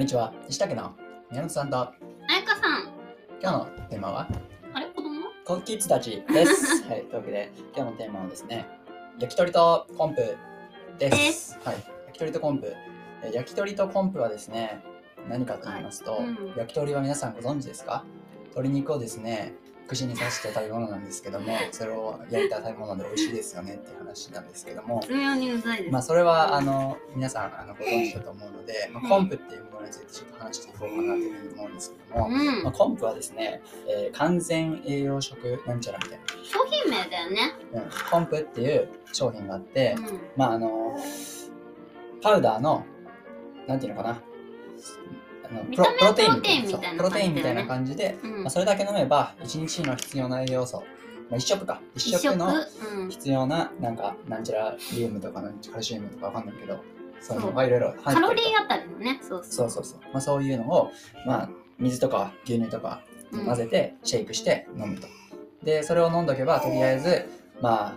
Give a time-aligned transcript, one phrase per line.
[0.00, 0.32] んにちは。
[0.48, 0.94] 西竹の
[1.30, 1.92] 宮本さんと、あ
[2.32, 2.88] やかさん。
[3.42, 4.28] 今日のテーマは、
[4.72, 4.86] あれ？
[4.86, 5.26] 子供？
[5.44, 6.84] コッキッズたちです。
[6.88, 8.66] はい、というわけで、今日のテーマはですね、
[9.18, 10.36] 焼き鳥とコンプ
[10.98, 11.16] です。
[11.18, 11.74] ですはい、
[12.06, 12.74] 焼き鳥とコンプ。
[13.24, 14.82] えー焼き鳥とコンプはですね、
[15.28, 18.02] 何かと言いますと、はいうん焼き鳥は皆さんご存知ですか？
[18.52, 19.52] 鶏肉をですね、
[19.90, 25.02] 串に刺して食べ物なんですけども、それを焼いた食べ物で美味しいですよねっていう話なんですけども。
[25.90, 32.72] まあそれはあの皆さんあのご存知だと思うので、まあ、コンプっていうものについてちょっと話していこうかなというふうに思うんですけども、うんまあ、。
[32.72, 37.54] コンプはですね、えー完全栄養食なんちゃらみたい商品名だよね。
[37.72, 40.20] な、うん、コンプっていう商品があって、うん。
[40.36, 40.96] まああの
[42.22, 42.84] パウダーの
[43.66, 44.22] なんていうのかな
[45.50, 50.78] プロテインみたいなそうプロテインみたいな感感じで、うんまあ、それだけ飲めば1日の必要な栄養素、
[51.30, 52.22] まあ、1食か1一食。
[52.22, 52.54] 食の
[52.94, 53.08] うん。
[53.10, 56.80] 必要ななんかなんちゃらリウムとかカルシウムとかわかんないけど
[57.20, 59.18] そういうのがいろいろ入ってるとカロリーあたりのね。
[59.22, 59.70] そうそそうう。
[59.70, 60.90] そうそう、まあ、そういうのを、
[61.26, 61.48] まあ、
[61.78, 65.06] 水とか牛乳とかうん混ぜてシェイクして飲むと、
[65.62, 67.28] でそれを飲んどけばとりあえず
[67.60, 67.96] ま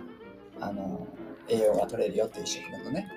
[0.60, 1.06] ああの
[1.48, 3.08] 栄養が取れるよっていう食分のね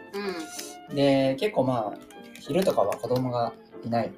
[0.90, 0.96] うん。
[0.96, 1.98] で結構まあ
[2.40, 3.54] 昼とかは子供が
[3.86, 4.12] いない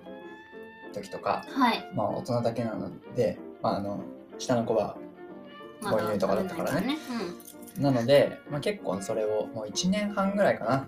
[0.90, 1.90] 時とか、はい。
[1.96, 4.02] まあ、大人だけなので、まあ、あの
[4.38, 4.98] 下の子は
[5.82, 10.88] 母乳とかだったからね食べないなので、まあ、結構それをもう1年半ぐらいかな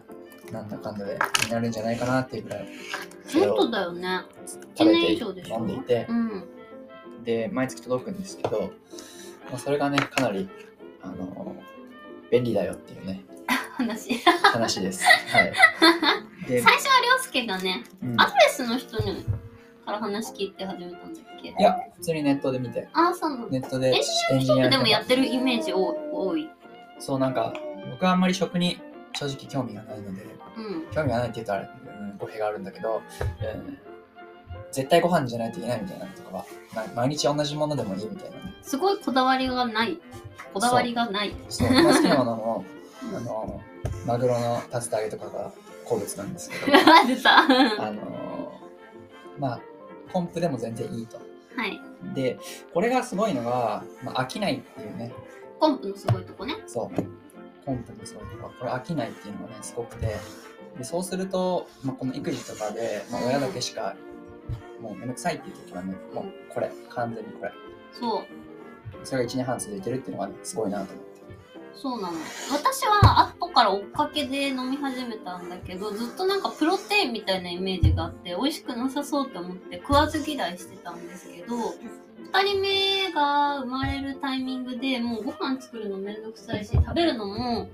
[0.52, 2.68] なんだかんだでになるんじゃないかなっていうぐらい
[3.26, 3.52] それうん。
[3.52, 4.08] を本当だよね。
[4.08, 5.56] 1食べて年以上でしょ？
[5.60, 6.44] 飲んでいてうん。
[7.24, 8.72] で毎月届くんですけど、
[9.50, 10.50] まあ、それがねかなり
[11.02, 11.56] あの
[12.32, 13.24] 便利だよっていうね
[13.78, 14.18] 話。
[14.18, 15.04] 話です。
[15.06, 15.54] はい、
[16.48, 19.26] で最初はりょうすけがね、うんアドレスの人に
[19.86, 21.50] から話聞いて始めたんだっけ？
[21.50, 23.48] いや普通にネットで見てああ、そうなの。
[23.48, 23.88] ネットで
[24.32, 26.50] エンジニアの人でもやってるイメージ多多い。
[27.00, 27.54] そうなんか
[27.92, 28.80] 僕はあんまり食に
[29.14, 30.22] 正直興味がないので
[30.58, 30.86] うん。
[30.94, 31.68] 興味がないって言うとあれ、
[32.00, 33.02] うん、語弊があるんだけど、
[33.56, 33.78] うん
[34.72, 40.00] 絶対ご飯じゃないといけないみたいなのとかはま毎日同じものでもいいみたいなねすごいこだわりがない。
[40.54, 41.36] こだわりがない。
[41.50, 42.66] そう、まあ、好きなものも
[43.14, 43.62] あの
[44.06, 45.52] マグロの竜田揚げとかが
[45.84, 46.78] 好物なんですけど。
[46.78, 46.82] あ
[47.84, 48.54] はの
[49.40, 49.60] まあ
[50.12, 51.18] コンプでも全然いいと。
[51.68, 51.82] い。
[52.14, 52.40] で
[52.74, 55.14] これがすごいのが、まあ、飽きないっていうね
[55.60, 56.56] コンプのすごいとこね。
[56.68, 60.16] そうコンプのすごいところこれ飽きないっていうのがねすごくて
[60.78, 63.96] でそうすると、まあ、この育児とかで、まあ、親だけしか
[64.82, 67.52] もうめんどくさいっていう時はねもうこれ完全にこれ
[67.92, 68.26] そう。
[69.04, 71.11] それが1年半続いてるっていうのがねすごいなと思って
[71.76, 72.18] そうなの。
[72.52, 81.56] 私は後から追っかけで飲み始めたんだけど、ずっとなんかプロテインみたいなイメージがあって、美味しくなさそうって思って食わず嫌いしてたんですけど、
[82.34, 87.68] 二人目が生まれるタイミングでもうご飯作るのめんどくさいし、食べるのも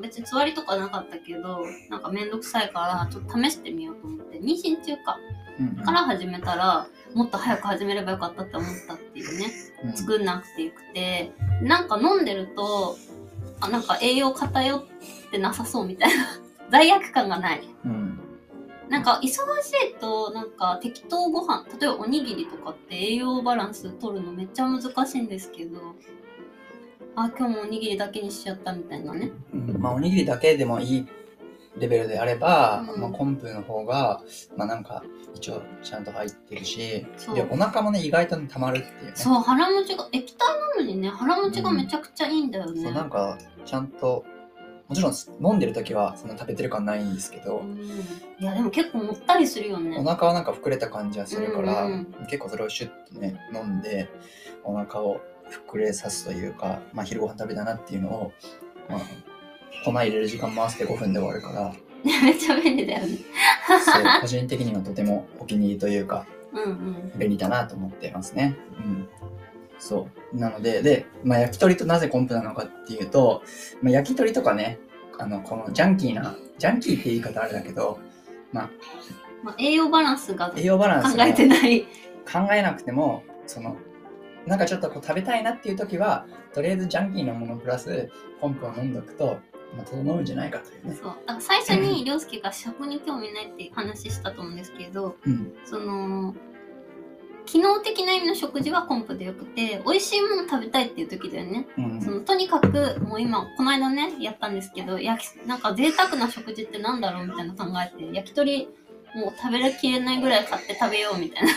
[0.00, 5.18] 別につわりとかなかったけど、なんかめんどくさいからちょっと試してみようと思って、妊娠中か。
[5.84, 9.46] から始めたら、もっと早く始めればよかったって思ったっていうね。
[9.84, 11.32] うん作んなくてよくて、
[11.62, 12.96] なんか飲んでると、
[13.60, 14.84] あなんか栄養偏っ
[15.30, 16.26] てなさそうみたいな。
[16.70, 17.68] 罪悪感がない。
[17.84, 18.20] うん
[18.88, 19.34] なんか忙し
[19.90, 25.96] いと、なんか適当ご飯、例えばおにぎりとかって栄養バランス取るのめっちゃ難しいんですけど、
[27.16, 29.32] あ、今日もおにぎりだけにしちゃったみたいなね。
[29.52, 31.06] うんまあおにぎりだけでもいい
[31.78, 33.00] レベルであれば、うん。
[33.00, 34.22] まあ、コンプの方が
[34.56, 35.04] まあなんか
[35.34, 37.34] 一応ちゃんと入ってるしそう。
[37.34, 39.12] でお腹もね意外とね溜まるっていうね。
[39.14, 42.82] そう、腹持ちが、液体なのにね、腹持ちがめちゃくちゃいいんだよね。
[42.82, 44.24] そうなんかちゃんと
[44.88, 45.14] もちろん
[45.44, 47.80] 飲んでる時はそんな食べてる感ないんですけど、うん。
[48.38, 49.98] いや、でも結構もったりするよね。
[49.98, 52.26] お腹はなんか膨れた感じはするから、うんうん。
[52.26, 54.08] 結構それをシュッとね飲んで
[54.64, 55.20] お腹を
[55.68, 58.32] 膨れさすというか、まあ、昼ご飯食べたなっていうのを、
[58.88, 59.00] まあ、
[59.84, 61.74] 粉入れる時間回して5分で終わるから
[62.22, 63.18] めっちゃ便利だよね。
[63.84, 67.12] そう個人的にはとてもお気に入りというかうんうん。
[67.18, 68.56] 便利だなと思ってますね。
[68.78, 69.08] うん、
[69.78, 73.42] そうなのでで、まあ、焼き鳥となぜコンプなのかっていうと、
[73.82, 74.78] まあ、焼き鳥とかね
[75.18, 77.98] あのこのジャンキーなジャンキーって言い方あれだけど
[78.52, 78.70] ま
[79.52, 81.86] あ、栄養バランスが栄養バランス考えてない。
[82.26, 83.76] 考えなくてもその
[84.46, 89.38] なんかちょっとこう食べたいなっていう時はとりあえずジャンキーなものプラスコンプを飲んどくと、
[89.74, 90.94] まあ、整うんじゃないかというね。
[90.94, 91.12] そう。
[91.12, 96.34] だから最初に涼介が食に興味ないって話したと思うんですけど、うんその、
[97.46, 101.66] 機能的な意味の食事はコンプでよくて、美味しいもの食べたいっていう時だよね。
[101.78, 108.68] うんそのとにかく、もう今、この間ね、やったんですけど、焼き、なんか贅沢な食事ってなんだろうみたいなの考えて、焼き鳥、
[109.14, 111.48] もう食べきれないぐらい買って食べようみたいな。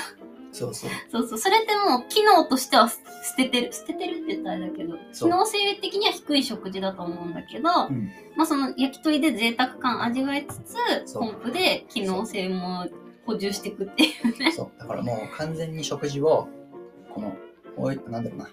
[0.60, 1.38] そうそうそうそう。
[1.38, 2.98] それってもう機能としては捨
[3.38, 3.74] ててる。
[3.74, 10.60] 捨ててるって言ったらあれだけど、機能性的には低い食事だと思うんだけど、うんまあその焼き鳥で贅沢感味わいつ
[11.06, 12.88] つ、コンプで機能性も
[13.26, 14.52] 補充していくっていうね。
[14.52, 14.80] そう。
[14.80, 16.48] だからもう完全に食事を、
[17.14, 17.36] この、
[17.78, 18.50] おい、なんだろうな。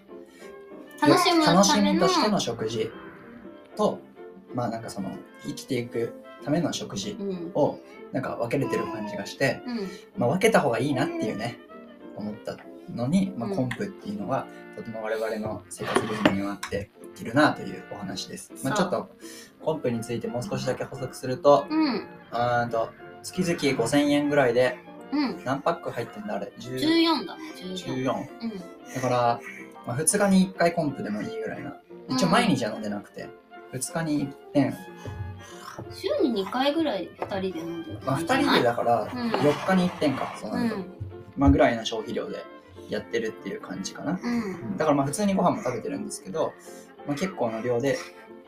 [1.01, 1.81] 楽しむ楽し。
[1.81, 2.91] みとしての食事
[3.77, 4.01] と、
[4.55, 5.11] まあなんかその、
[5.45, 6.15] 生きていく
[6.45, 7.51] ための食事うん。
[7.55, 7.79] を、
[8.13, 9.79] なんか分けれてる感じがして、うん。
[10.17, 11.59] まあ分けた方がいいなっていうね、
[12.17, 12.57] 思った
[12.95, 14.47] のに、まあうんコンプっていうのが、
[14.77, 16.91] とても我々の生活リズムに合って
[17.21, 18.53] いるなというお話です。
[18.65, 19.09] まあちょっと、
[19.63, 22.07] コンプについてもう少しだけ補足すると、うん。
[22.31, 22.91] あーんと、
[23.23, 24.79] 月々5000円ぐらいで、
[25.13, 25.45] うん。
[25.45, 27.37] 何パック入ってんだあれ ?10 14だ。
[27.57, 28.05] 14。
[28.05, 28.29] 14。
[28.43, 28.95] うん。
[28.95, 29.41] だから、
[29.87, 31.77] まあ、2日に1回コンプでもいいぐらいな。
[32.09, 33.29] 一応毎日は飲んでなくて、
[33.73, 34.77] 2日に1点。
[35.93, 38.61] 週に2回ぐらい2人で飲んでるまあ、2感じじゃない？
[38.61, 40.77] 人でだから、うん4日に1点か、そうなると。
[40.77, 40.85] うん。
[41.37, 42.45] まあ、ぐらいの消費量で
[42.89, 44.19] やってるっていう感じかな。
[44.23, 44.77] うん。
[44.79, 46.55] だからまあ普通にご飯も食べてるんですけど、
[47.07, 47.99] まあ、結構な量で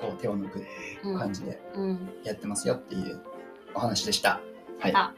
[0.00, 0.64] こう手を抜く
[1.04, 1.18] うん。
[1.18, 2.08] 感じでうん。
[2.24, 3.20] やってますよっていう
[3.74, 4.40] お話でした。
[4.80, 4.92] はい。
[4.94, 5.12] あ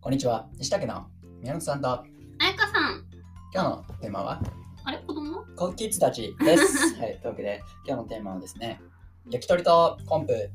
[0.00, 0.46] こんにちは。
[0.56, 1.08] 西竹の
[1.40, 2.04] 宮本さんとあ
[2.38, 3.04] やかさん。
[3.52, 4.40] 今日のテーマは？
[4.84, 4.98] あれ？
[4.98, 5.44] 子供？
[5.56, 6.94] コキッズたちです。
[7.00, 7.18] はい。
[7.20, 8.80] というわけで今日のテーマはですね、
[9.30, 10.50] 焼き鳥とコンプ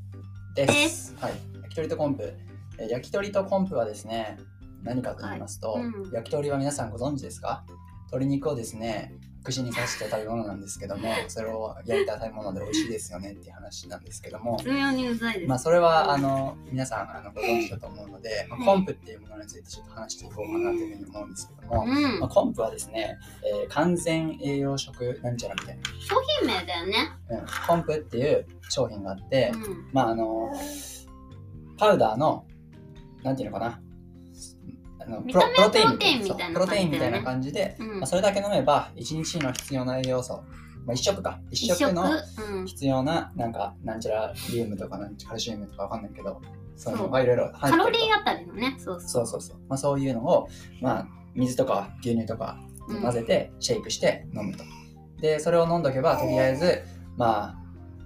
[0.56, 0.74] です。
[0.74, 1.34] ですはい。
[1.64, 2.34] 焼き鳥とコンプ。
[2.80, 4.38] えー焼き鳥とコンプはですね、
[4.84, 7.64] 何かと言いますと、はいうん焼き鳥は皆さんご存知ですか？
[8.08, 15.50] 鶏肉をですね、串に刺した食べ物なんですけども、それを焼いた食べ物で美味しいですよねっていう話なんですけども、微妙にうざいです。
[15.50, 22.30] まあそれはあの皆さんあのご存知だと思うので、まあ、コンプっていうものについてちょっと話していこうかなというふうに思うんですけども、うんまあ、。
[22.30, 23.18] コンプはですね、
[23.64, 27.10] えー完全栄養食なんちゃらみたい商品名だよね。
[27.30, 29.90] な、うん、コンプっていう商品があって、うん。
[29.92, 30.52] まああの
[31.78, 32.46] パウダーの
[33.24, 33.82] なんていうのかな
[35.06, 40.44] あの見た目はプロテインみたいなプロテインみたいな感感じで、うんまあ、それだけ飲めば1日の必要な栄養素、
[40.86, 41.80] まあ、1食か1一食。
[41.80, 41.94] 食？
[41.94, 42.66] のうん。
[42.66, 46.42] 必要ななんかなんちゃらリウムとかなんちゃらカルシウムとかわかんないけど
[46.76, 48.76] そういうのがいろいろカロリーあたりのね。
[48.78, 50.48] そうそそうそうそう、まあ、そういうのを、
[50.82, 52.96] まあ、水とか牛乳とかう。
[52.96, 54.64] うん混ぜてシェイクして飲むと、
[55.22, 56.82] でそれを飲んどけばとりあえず
[57.16, 57.56] ま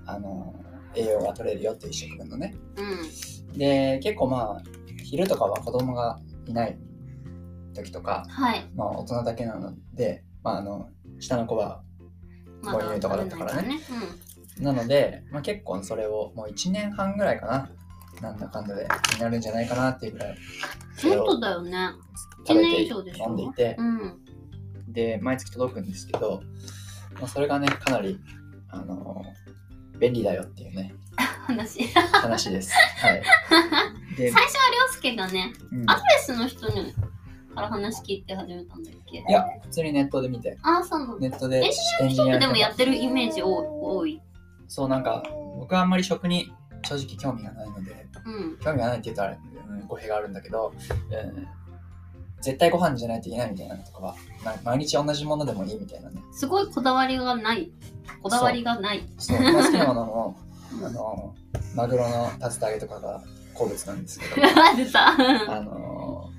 [0.06, 0.54] ああの
[0.94, 3.58] 栄養が取れるよっていう一食分のねうん。
[3.58, 4.64] で結構まあ
[5.04, 6.78] 昼とかは子供がいない
[7.74, 8.70] 時とか、はい。
[8.76, 10.90] まあ、大人だけなので、まあ、あの
[11.20, 11.82] 下の子は
[12.62, 17.70] ま母乳とかだったからね食べないなので、まあ、結構それをもう1年半ぐらいかな
[18.22, 20.38] なんだかんだでになるんじゃないかなっていうぐらい
[21.02, 21.72] 本当だよね。
[22.46, 23.26] 1食べて年以上でしょ？
[23.28, 24.24] 飲んでいてうん。
[24.88, 26.42] で毎月届くんですけど、
[27.20, 28.18] まあ、それがねかなり
[28.70, 29.22] あの
[30.00, 31.84] 便利だよっていうね 話。
[32.14, 32.72] 話です。
[33.02, 33.24] はい、で
[34.16, 36.94] 最、初はりょうすけがね、うんアドレスの人に
[37.54, 39.18] から話聞いて始めたんだっけ？
[39.18, 41.18] いや普通にネットで見てああ、そうなの。
[41.20, 41.58] ネットで
[42.02, 44.22] エンジニアでもやってるイメージ多多い。
[44.68, 45.24] そうなんか
[45.58, 46.52] 僕はあんまり食に
[46.84, 48.58] 正直興味がないのでうん。
[48.58, 49.38] 興味がないって言うとあれ、
[49.70, 51.48] うん、語弊があるんだけど、うん
[52.42, 57.72] 絶対ご飯じゃないといけないみたいなのとかはま毎日同じものでもいいみたいなねすごいこだわりがない。
[58.22, 59.04] こだわりがない。
[59.18, 60.38] そうまあ好きなものも
[60.84, 61.34] あの
[61.76, 63.24] マグロの竜田揚げとかが
[63.54, 64.36] 好物なんですけど。
[64.78, 65.10] 出た。
[65.10, 66.30] あの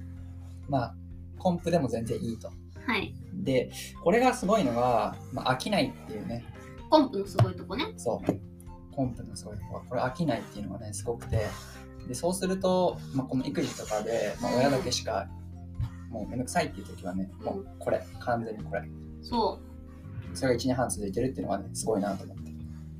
[0.68, 0.94] まあ
[1.38, 2.48] コンプでも全然いいと。
[2.86, 3.14] はい。
[3.34, 3.70] で
[4.02, 6.44] これがすごいのが、まあ、飽きないっていうね。
[6.90, 7.92] コンプのすごいとこね。
[7.96, 8.94] そう。
[8.94, 9.74] コンプのすごいとこ。
[9.74, 11.46] ろこれ飽きないっていうのがねすごくて。
[12.08, 15.26] でそうすると、まあ、この育児とかで、まあ、親だけしか
[16.08, 18.04] もうめんどくさいっていう時はね、もうこれ。
[18.20, 18.82] 完全にこれ。
[19.22, 19.76] そう。
[20.36, 22.45] それが1年半続いてるっていうのがねすごいなと思って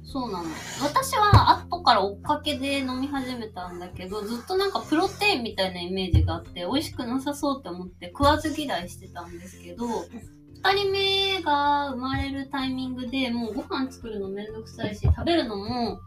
[0.07, 0.49] そうなの。
[0.83, 16.01] 私は後から追っかけで飲み始めたんだけど、ずっとなんかプロテインみたいなイメージがあって、美味しくなさそうって思って食わず嫌いしてたんですけど、2人目が生まれるタイミングでもうご飯作るのめんどくさいし、食べるのも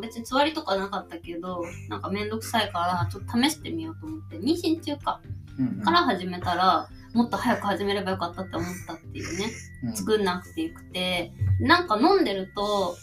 [0.00, 5.20] 別につわりとかなかったけど、なんかめんどくさいからちょっと試してみようと思って、妊娠中か、
[5.84, 9.46] から始めたら、もっと早く始めればよかったって思ったっていうね。
[9.84, 12.96] うん作んなくてよくて、なんか飲んでると、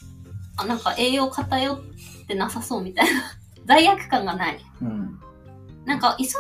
[0.58, 1.80] あ、なんか栄養偏っ
[2.28, 3.22] てなさそうみたいな。
[3.66, 4.60] 罪悪感がない。
[4.82, 5.20] うん
[5.86, 6.34] なんか忙し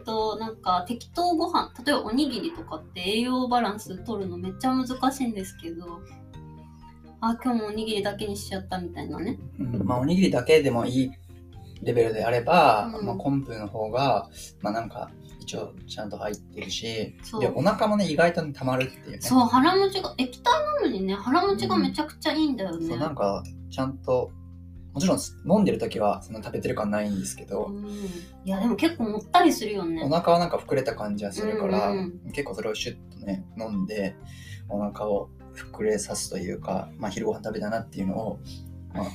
[0.00, 6.00] いと、なんか適当ご飯、例えばおにぎりとかって栄養バランス取るのめっちゃ難しいんですけど、
[7.20, 9.38] あ、今日もおにぎりだけにしちゃったみたいなね。
[9.58, 11.10] うんまあおにぎりだけでもいい
[11.82, 14.30] レベルであれば、うんまあ、コンプの方が
[14.62, 15.10] まあなんか
[15.46, 19.18] 一応ちゃんと入ってるしでお腹もね意外とねたまるっていうね。
[19.20, 22.88] そう、腹持ちが、液体なのにね、腹持ちがめちゃくちゃいいんだよね。
[22.88, 24.32] そうなんかちゃんと
[24.92, 30.02] もちろん飲んでる時はそんな食べてる感ないんですけど、うん、いや、でも結構もったりするよね。
[30.02, 34.16] お腹はなんか膨れた感じはするから、うん結構それをシュッとね飲んで
[34.68, 38.38] お腹を膨れさすというか、まあ、昼ご飯食べたなっていうのを、
[38.92, 39.06] まあ、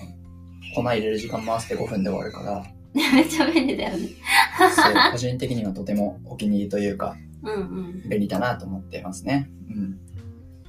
[0.76, 4.10] 粉入れる時間回して5分で終わるから、 めっちゃ便利だよね。
[5.12, 7.58] 個人的にはとてもお気に入りというか、うんう
[8.06, 8.10] ん。
[8.10, 9.50] 便利だなと思ってますね。
[9.70, 10.00] うん。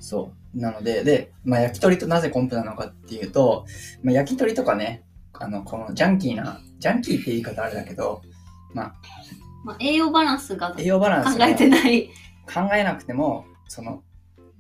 [0.01, 0.59] そう。
[0.59, 3.67] なので、で、まあ、焼き鳥となぜコンプなのかっていうと、
[4.03, 8.23] まあ、焼き鳥とかね、あの、このジャンキーな、ジャンキーって言い方あれだけど、
[8.75, 8.95] ま
[9.75, 12.09] あ、栄養バランスが考栄養バランスがえてない。
[12.53, 14.03] 考えなくても、その、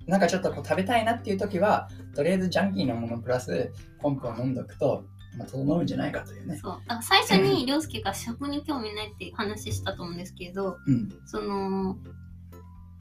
[0.06, 5.04] なんかちょっとこう食べたいなっていう時は、とりあえずジャンキーなものプラスコンプを飲んどくと、
[5.36, 6.58] まあ、整うんじゃないかというね。
[6.62, 6.80] そう。
[6.86, 11.08] だ最初に涼介が食に興味ないって話したと思うんですけど、うん。
[11.26, 11.96] その、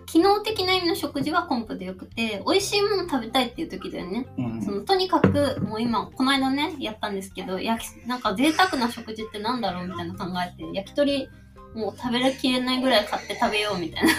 [0.06, 4.28] 機能的な意味の食事はコンプでよくて、美味しいもの食べたいっていう時だよね。
[4.38, 4.62] うん。
[4.62, 11.30] そのとにかく、もう今、この間ね、やったんですけど、焼きなんか贅沢な食事ってなんだろうみたいな考えて、焼き鳥
[11.74, 14.10] もう食べきれないぐらい買って食べようみたいな。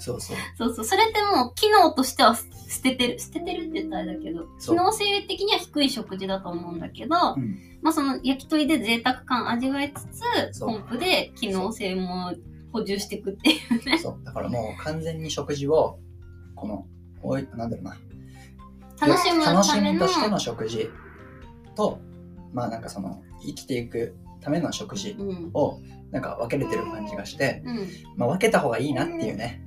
[0.00, 0.36] そうそう。
[0.56, 0.84] そうそう。
[0.84, 3.18] それってもう機能としては捨ててる。
[3.18, 7.58] 捨ててるって言ったらあれだけど、機能性的には低い食事だと思うんだけど、うん。
[7.82, 12.32] まあその焼き鳥で贅沢感味わいつつ、そうコンプで機能性も
[12.72, 13.98] 補充していくっていうね。
[13.98, 14.24] そう。
[14.24, 15.98] だからもう完全に食事を、
[16.54, 16.86] この、
[17.22, 17.96] おい、なんだろうな。
[19.00, 20.90] 楽しむ楽しためのみとしての食事
[21.74, 22.00] と、
[22.52, 25.50] まあなんかその、生きていくための食事うん。
[25.54, 25.80] を、
[26.10, 27.88] なんか分けれてる感じがして、うん。
[28.16, 29.62] まあ分けた方がいいなっていうね、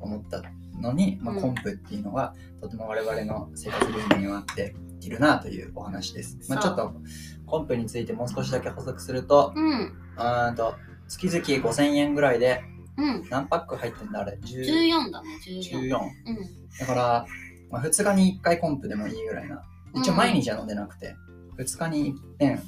[0.00, 0.42] 思った
[0.80, 6.38] のに、まあうんコンプっていうのは、とても我々の生活リズムには合っているなというお話です。
[6.48, 6.92] まあちょっと、
[7.46, 9.80] コンプについてもう少しだけ補足すると、うん。
[9.80, 10.74] うーんと、
[11.08, 12.60] 月々5000円ぐらいで、
[12.98, 13.22] うん。
[13.30, 15.80] 何パック入ってんだあれ ?10 14だね、14。
[15.90, 16.00] 14。
[16.00, 16.38] うん。
[16.80, 17.26] だから、
[17.70, 19.62] まあ、2日に1回コンプでもいいぐらいな。
[19.94, 21.14] 一応毎日は飲んでなくて、
[21.58, 22.62] 2日に1遍、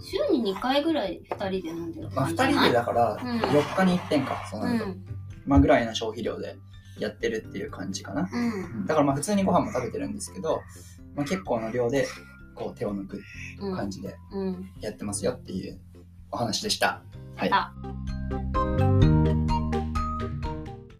[0.00, 2.68] 週に2回ぐらい2人で飲んでるまあ、2感じじゃない？
[2.68, 5.04] 人でだからうん4日に1遍か、そうなると、うん。
[5.46, 6.56] まあぐらいの消費量で
[6.98, 8.28] やってるっていう感じかな。
[8.32, 8.86] うん。
[8.86, 10.62] だからまあ普通にご飯も食べてるんですけど、
[11.14, 12.06] まあ、結構の量で
[12.54, 13.20] こう手を抜く
[13.60, 13.76] うん。
[13.76, 14.70] 感じでうん。
[14.80, 15.78] やってますよっていう
[16.30, 17.02] お話でした。
[17.36, 17.50] はい。
[17.52, 17.72] あ